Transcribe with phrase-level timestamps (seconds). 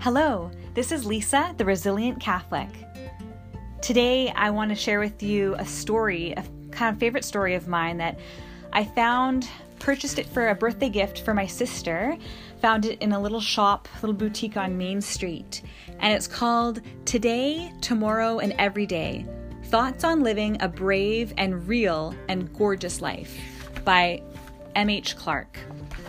[0.00, 2.70] Hello, this is Lisa, the Resilient Catholic.
[3.82, 7.68] Today, I want to share with you a story, a kind of favorite story of
[7.68, 8.18] mine that
[8.72, 9.46] I found,
[9.78, 12.16] purchased it for a birthday gift for my sister,
[12.62, 15.60] found it in a little shop, little boutique on Main Street,
[15.98, 19.26] and it's called Today, Tomorrow, and Every Day
[19.64, 23.38] Thoughts on Living a Brave and Real and Gorgeous Life
[23.84, 24.22] by
[24.74, 25.16] M.H.
[25.16, 25.58] Clark.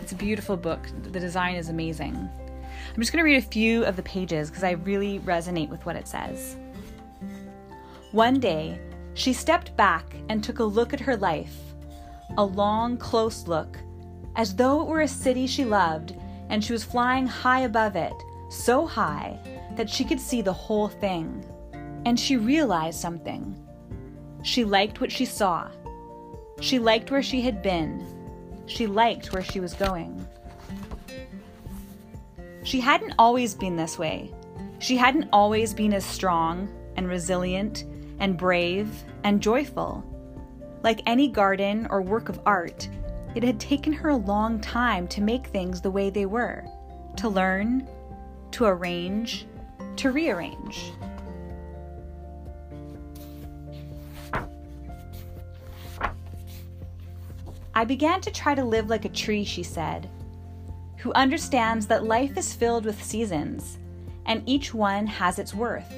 [0.00, 0.80] It's a beautiful book.
[1.02, 2.30] The design is amazing.
[2.88, 5.84] I'm just going to read a few of the pages because I really resonate with
[5.86, 6.56] what it says.
[8.12, 8.78] One day,
[9.14, 11.56] she stepped back and took a look at her life,
[12.36, 13.78] a long, close look,
[14.36, 16.14] as though it were a city she loved
[16.48, 18.12] and she was flying high above it,
[18.50, 19.38] so high
[19.76, 21.44] that she could see the whole thing.
[22.04, 23.58] And she realized something.
[24.42, 25.68] She liked what she saw.
[26.60, 28.04] She liked where she had been.
[28.66, 30.26] She liked where she was going.
[32.64, 34.32] She hadn't always been this way.
[34.78, 37.84] She hadn't always been as strong and resilient
[38.18, 38.88] and brave
[39.24, 40.04] and joyful.
[40.82, 42.88] Like any garden or work of art,
[43.34, 46.64] it had taken her a long time to make things the way they were,
[47.16, 47.88] to learn,
[48.52, 49.46] to arrange,
[49.96, 50.92] to rearrange.
[57.74, 60.10] I began to try to live like a tree, she said,
[61.02, 63.78] who understands that life is filled with seasons,
[64.26, 65.92] and each one has its worth.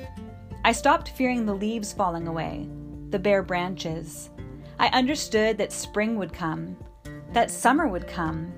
[0.65, 2.67] I stopped fearing the leaves falling away,
[3.11, 4.31] the bare branches.
[4.79, 6.75] I understood that spring would come,
[7.35, 8.51] that summer would come,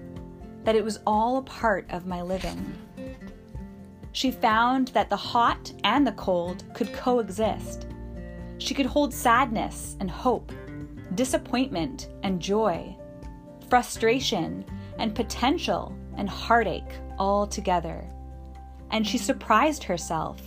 [0.62, 2.78] that it was all a part of my living.
[4.12, 7.88] She found that the hot and the cold could coexist.
[8.58, 10.52] She could hold sadness and hope,
[11.16, 12.96] disappointment and joy,
[13.68, 14.64] frustration
[15.00, 18.04] and potential and heartache all together.
[18.90, 20.40] And she surprised herself.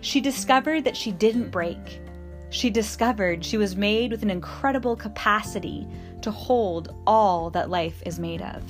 [0.00, 2.00] She discovered that she didn't break.
[2.50, 5.88] She discovered she was made with an incredible capacity
[6.22, 8.62] to hold all that life is made of.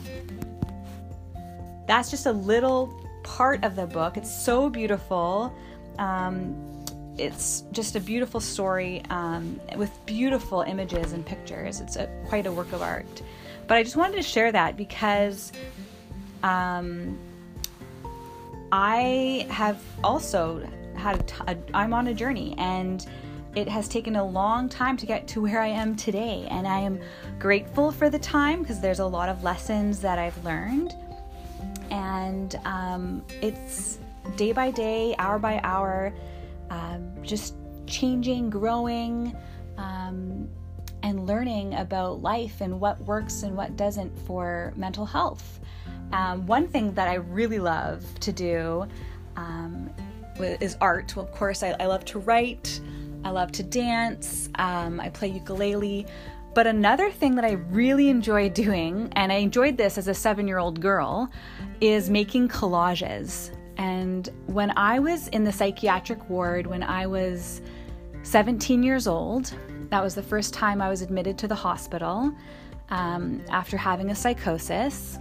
[1.86, 2.92] That's just a little
[3.22, 4.16] part of the book.
[4.16, 5.54] It's so beautiful.
[5.98, 6.84] Um,
[7.18, 11.80] it's just a beautiful story um, with beautiful images and pictures.
[11.80, 13.22] It's a, quite a work of art.
[13.66, 15.52] But I just wanted to share that because
[16.44, 17.18] um,
[18.70, 21.32] I have also had
[21.72, 23.04] I'm on a journey and
[23.56, 26.46] it has taken a long time to get to where I am today.
[26.50, 27.00] And I am
[27.38, 30.94] grateful for the time because there's a lot of lessons that I've learned.
[31.90, 33.98] And um, it's
[34.36, 36.12] day by day, hour by hour,
[36.70, 37.54] um, just
[37.86, 39.36] changing, growing,
[39.76, 40.48] um,
[41.04, 45.60] and learning about life and what works and what doesn't for mental health.
[46.14, 48.86] Um, one thing that I really love to do
[49.34, 49.90] um,
[50.38, 51.16] is art.
[51.16, 52.80] Well, of course, I, I love to write.
[53.24, 56.06] I love to dance, um, I play ukulele.
[56.54, 60.46] But another thing that I really enjoy doing, and I enjoyed this as a seven
[60.46, 61.28] year old girl,
[61.80, 63.50] is making collages.
[63.76, 67.60] And when I was in the psychiatric ward, when I was
[68.22, 69.52] 17 years old,
[69.90, 72.32] that was the first time I was admitted to the hospital
[72.90, 75.18] um, after having a psychosis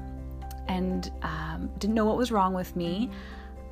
[0.68, 3.10] and um, didn't know what was wrong with me.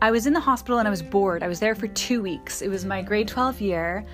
[0.01, 1.43] I was in the hospital and I was bored.
[1.43, 2.61] I was there for two weeks.
[2.61, 4.05] It was my grade 12 year.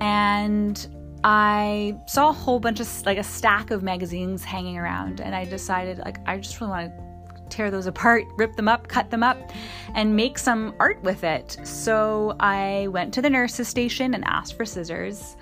[0.00, 0.86] And
[1.22, 5.20] I saw a whole bunch of, like, a stack of magazines hanging around.
[5.20, 7.10] And I decided, like, I just really want to
[7.50, 9.50] tear those apart, rip them up, cut them up,
[9.94, 11.58] and make some art with it.
[11.64, 15.36] So I went to the nurse's station and asked for scissors.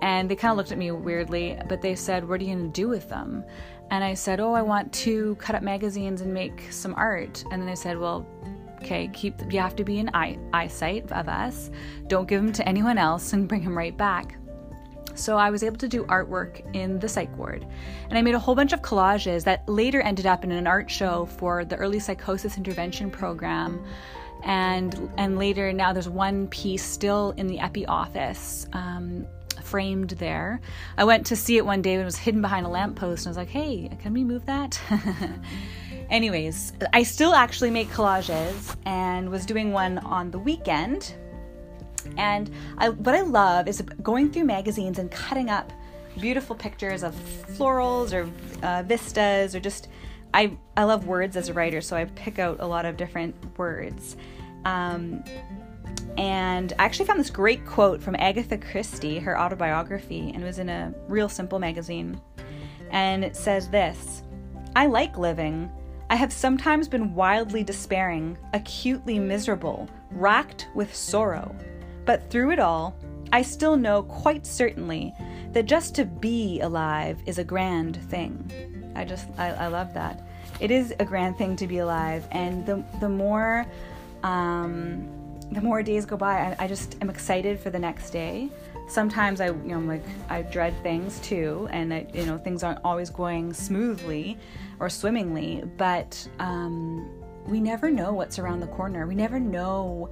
[0.00, 2.72] And they kind of looked at me weirdly, but they said, What are you going
[2.72, 3.44] to do with them?
[3.92, 7.44] And I said, Oh, I want to cut up magazines and make some art.
[7.50, 8.26] And then they said, Well,
[8.82, 11.70] Okay, keep you have to be in eye, eyesight of us.
[12.08, 14.34] Don't give them to anyone else and bring them right back.
[15.14, 17.64] So I was able to do artwork in the psych ward.
[18.08, 20.90] And I made a whole bunch of collages that later ended up in an art
[20.90, 23.84] show for the early psychosis intervention program.
[24.42, 28.66] And and later now there's one piece still in the epi office.
[28.72, 29.26] Um,
[29.72, 30.60] framed there.
[30.98, 33.28] I went to see it one day when it was hidden behind a lamppost and
[33.28, 34.78] I was like, hey, can we move that?
[36.10, 41.14] Anyways, I still actually make collages and was doing one on the weekend.
[42.18, 45.72] And I, what I love is going through magazines and cutting up
[46.20, 47.14] beautiful pictures of
[47.56, 48.28] florals or
[48.62, 49.88] uh, vistas or just
[50.34, 53.34] I, I love words as a writer, so I pick out a lot of different
[53.58, 54.18] words.
[54.66, 55.24] Um,
[56.16, 60.58] and I actually found this great quote from Agatha Christie, her autobiography, and it was
[60.58, 62.20] in a Real Simple magazine.
[62.90, 64.22] And it says this
[64.76, 65.70] I like living.
[66.10, 71.56] I have sometimes been wildly despairing, acutely miserable, racked with sorrow.
[72.04, 72.94] But through it all,
[73.32, 75.14] I still know quite certainly
[75.52, 78.92] that just to be alive is a grand thing.
[78.94, 80.26] I just, I, I love that.
[80.60, 83.66] It is a grand thing to be alive, and the the more,
[84.22, 85.08] um,
[85.52, 88.50] the more days go by, I, I just am excited for the next day
[88.92, 92.62] sometimes I, you know, I'm like I dread things too, and I, you know, things
[92.62, 94.38] aren't always going smoothly
[94.80, 95.64] or swimmingly.
[95.76, 97.10] But um,
[97.46, 99.06] we never know what's around the corner.
[99.06, 100.10] We never know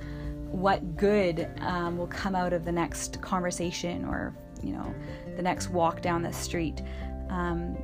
[0.50, 4.94] what good um, will come out of the next conversation or you know
[5.37, 6.82] the next walk down the street.
[7.28, 7.76] Um,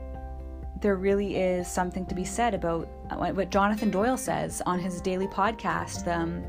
[0.80, 5.26] there really is something to be said about what Jonathan Doyle says on his daily
[5.26, 6.06] podcast.
[6.06, 6.44] Um,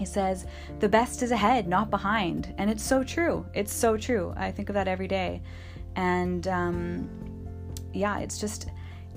[0.00, 0.46] he says,
[0.78, 2.54] The best is ahead, not behind.
[2.56, 3.44] And it's so true.
[3.52, 4.32] It's so true.
[4.34, 5.42] I think of that every day.
[5.94, 7.10] And um,
[7.92, 8.70] yeah, it's just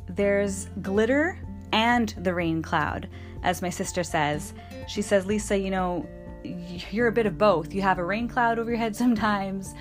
[0.09, 1.39] there's glitter
[1.71, 3.07] and the rain cloud,
[3.43, 4.53] as my sister says.
[4.89, 6.05] She says, Lisa, you know,
[6.43, 7.73] you're a bit of both.
[7.73, 9.75] You have a rain cloud over your head sometimes,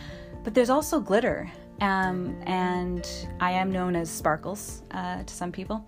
[0.44, 1.50] but there's also glitter.
[1.80, 3.08] Um, and
[3.40, 5.84] I am known as Sparkles uh, to some people.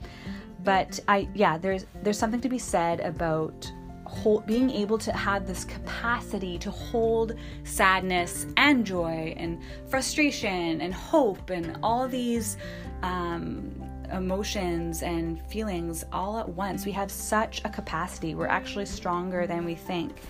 [0.64, 3.70] But I, yeah, there's there's something to be said about
[4.04, 7.34] hold, being able to have this capacity to hold
[7.64, 12.56] sadness and joy and frustration and hope and all these
[13.02, 13.72] um,
[14.12, 16.86] emotions and feelings all at once.
[16.86, 18.34] We have such a capacity.
[18.34, 20.20] We're actually stronger than we think.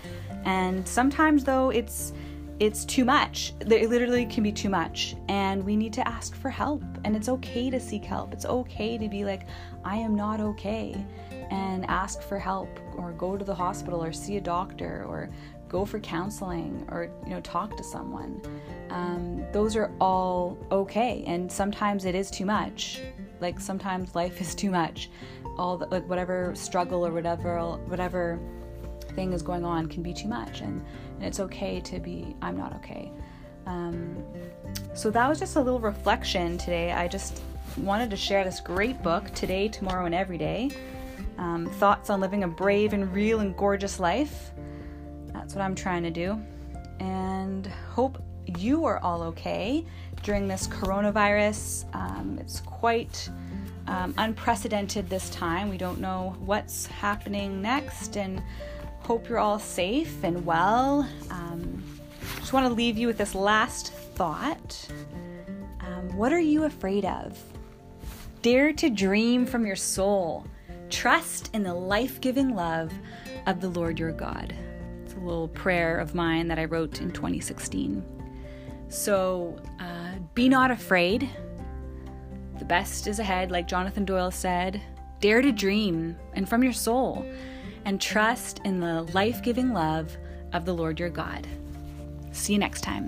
[0.45, 2.13] And sometimes, though, it's
[2.59, 3.53] it's too much.
[3.59, 5.15] It literally can be too much.
[5.27, 6.83] And we need to ask for help.
[7.03, 8.33] And it's okay to seek help.
[8.33, 9.47] It's okay to be like,
[9.83, 11.05] I am not okay
[11.51, 15.29] and ask for help or go to the hospital or see a doctor or
[15.67, 18.41] go for counseling or you know talk to someone
[18.89, 23.01] um, those are all okay and sometimes it is too much
[23.41, 25.09] like sometimes life is too much
[25.57, 28.39] all the, like whatever struggle or whatever whatever
[29.15, 30.83] thing is going on can be too much and,
[31.15, 33.11] and it's okay to be i'm not okay
[33.65, 34.23] um,
[34.93, 37.41] so that was just a little reflection today i just
[37.77, 40.69] wanted to share this great book today tomorrow and every day
[41.37, 44.51] um, thoughts on living a brave and real and gorgeous life.
[45.33, 46.41] That's what I'm trying to do.
[46.99, 48.21] And hope
[48.57, 49.85] you are all okay
[50.23, 51.85] during this coronavirus.
[51.93, 53.29] Um, it's quite
[53.87, 55.69] um, unprecedented this time.
[55.69, 58.41] We don't know what's happening next, and
[59.05, 61.07] hope you're all safe and well.
[61.29, 61.83] Um,
[62.39, 64.87] just want to leave you with this last thought.
[65.81, 67.39] Um, what are you afraid of?
[68.41, 70.47] Dare to dream from your soul.
[70.89, 72.91] Trust in the life giving love
[73.45, 74.55] of the Lord your God.
[75.03, 78.03] It's a little prayer of mine that I wrote in 2016.
[78.89, 81.29] So uh, be not afraid.
[82.57, 84.81] The best is ahead, like Jonathan Doyle said.
[85.19, 87.23] Dare to dream and from your soul,
[87.85, 90.15] and trust in the life giving love
[90.53, 91.47] of the Lord your God.
[92.31, 93.07] See you next time.